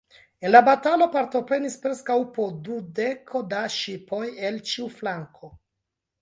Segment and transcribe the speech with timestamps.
[0.47, 5.53] En la batalo partoprenis preskaŭ po dudeko da ŝipoj el ĉiu flanko.